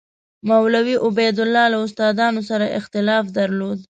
[0.49, 3.79] مولوي عبیدالله له استادانو سره اختلاف درلود.